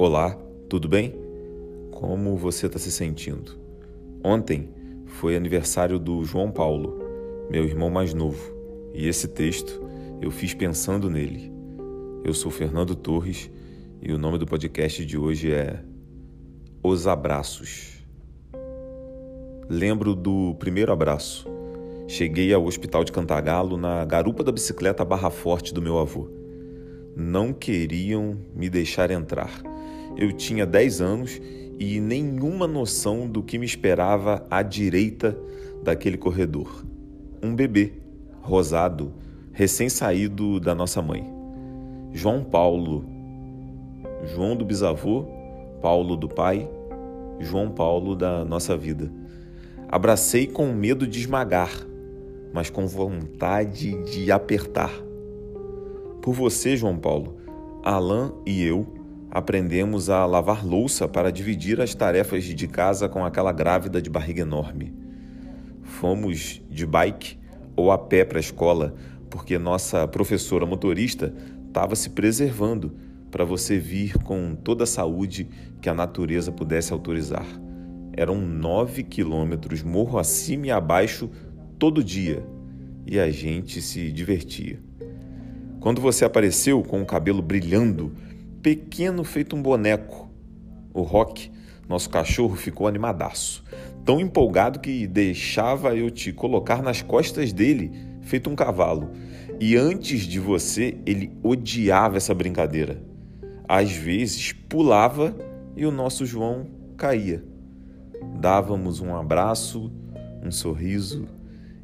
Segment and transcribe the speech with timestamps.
[0.00, 1.12] Olá, tudo bem?
[1.90, 3.58] Como você está se sentindo?
[4.22, 4.68] Ontem
[5.06, 7.02] foi aniversário do João Paulo,
[7.50, 8.54] meu irmão mais novo,
[8.94, 9.82] e esse texto
[10.20, 11.52] eu fiz pensando nele.
[12.22, 13.50] Eu sou Fernando Torres
[14.00, 15.82] e o nome do podcast de hoje é
[16.80, 18.00] Os Abraços.
[19.68, 21.44] Lembro do primeiro abraço.
[22.06, 26.30] Cheguei ao hospital de Cantagalo na garupa da bicicleta Barra Forte do meu avô.
[27.16, 29.60] Não queriam me deixar entrar.
[30.18, 31.40] Eu tinha 10 anos
[31.78, 35.38] e nenhuma noção do que me esperava à direita
[35.84, 36.84] daquele corredor.
[37.40, 37.92] Um bebê,
[38.42, 39.12] rosado,
[39.52, 41.24] recém-saído da nossa mãe.
[42.12, 43.04] João Paulo.
[44.24, 45.24] João do bisavô,
[45.80, 46.68] Paulo do pai,
[47.38, 49.12] João Paulo da nossa vida.
[49.88, 51.70] Abracei com medo de esmagar,
[52.52, 54.90] mas com vontade de apertar.
[56.20, 57.36] Por você, João Paulo,
[57.84, 58.97] Alain e eu
[59.30, 64.42] aprendemos a lavar louça para dividir as tarefas de casa com aquela grávida de barriga
[64.42, 64.92] enorme.
[65.82, 67.38] Fomos de bike
[67.76, 68.94] ou a pé para a escola
[69.28, 71.34] porque nossa professora motorista
[71.66, 72.94] estava se preservando
[73.30, 75.48] para você vir com toda a saúde
[75.80, 77.46] que a natureza pudesse autorizar.
[78.14, 81.30] Eram nove quilômetros morro acima e abaixo
[81.78, 82.44] todo dia
[83.06, 84.80] e a gente se divertia.
[85.80, 88.12] Quando você apareceu com o cabelo brilhando,
[88.68, 90.28] pequeno feito um boneco,
[90.92, 91.50] o Rock,
[91.88, 93.64] nosso cachorro, ficou animadaço,
[94.04, 99.10] tão empolgado que deixava eu te colocar nas costas dele, feito um cavalo.
[99.58, 103.02] E antes de você, ele odiava essa brincadeira.
[103.66, 105.34] Às vezes pulava
[105.74, 107.42] e o nosso João caía.
[108.38, 109.90] Dávamos um abraço,
[110.44, 111.26] um sorriso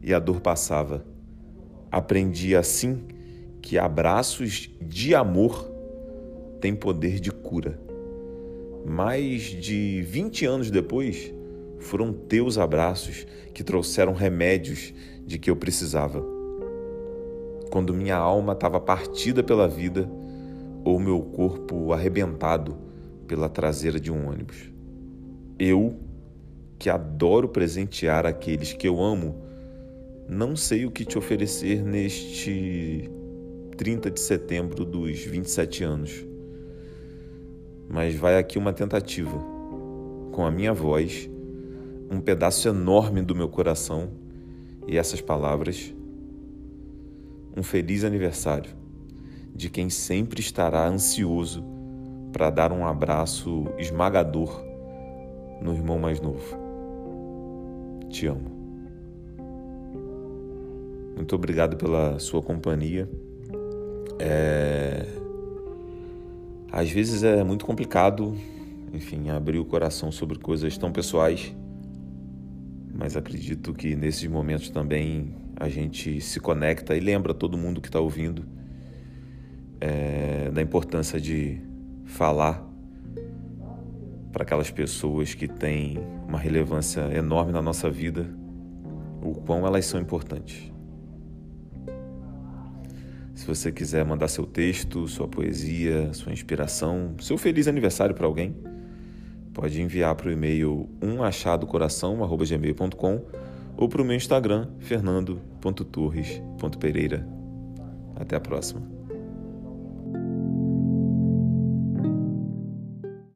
[0.02, 1.02] e a dor passava.
[1.90, 3.04] Aprendi assim
[3.62, 5.72] que abraços de amor
[6.64, 7.78] têm poder de cura.
[8.86, 11.30] Mais de 20 anos depois,
[11.78, 14.94] foram teus abraços que trouxeram remédios
[15.26, 16.24] de que eu precisava.
[17.70, 20.10] Quando minha alma estava partida pela vida
[20.82, 22.78] ou meu corpo arrebentado
[23.28, 24.72] pela traseira de um ônibus.
[25.58, 25.98] Eu,
[26.78, 29.36] que adoro presentear aqueles que eu amo,
[30.26, 33.10] não sei o que te oferecer neste
[33.76, 36.33] 30 de setembro dos 27 anos.
[37.94, 39.38] Mas vai aqui uma tentativa.
[40.32, 41.30] Com a minha voz,
[42.10, 44.10] um pedaço enorme do meu coração
[44.88, 45.94] e essas palavras.
[47.56, 48.72] Um feliz aniversário
[49.54, 51.64] de quem sempre estará ansioso
[52.32, 54.60] para dar um abraço esmagador
[55.62, 56.58] no irmão mais novo.
[58.10, 58.50] Te amo.
[61.14, 63.08] Muito obrigado pela sua companhia.
[64.18, 65.06] É...
[66.76, 68.36] Às vezes é muito complicado,
[68.92, 71.54] enfim, abrir o coração sobre coisas tão pessoais,
[72.92, 77.86] mas acredito que nesses momentos também a gente se conecta e lembra todo mundo que
[77.86, 78.44] está ouvindo
[79.80, 81.60] é, da importância de
[82.06, 82.68] falar
[84.32, 88.28] para aquelas pessoas que têm uma relevância enorme na nossa vida,
[89.22, 90.73] o quão elas são importantes.
[93.44, 98.56] Se você quiser mandar seu texto, sua poesia, sua inspiração, seu feliz aniversário para alguém,
[99.52, 103.20] pode enviar para o e-mail umachadocoração@gmail.com
[103.76, 107.28] ou para o meu Instagram fernando.torres.pereira.
[108.16, 108.93] Até a próxima.